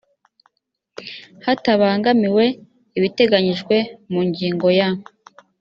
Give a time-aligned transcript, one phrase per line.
[1.45, 2.45] hatabangamiwe
[2.97, 3.75] ibiteganyijwe
[4.11, 4.89] mu ngingo ya